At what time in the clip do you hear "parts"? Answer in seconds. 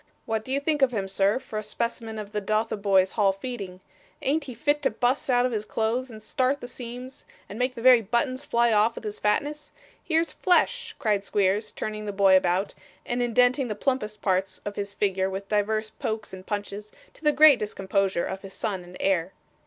14.23-14.59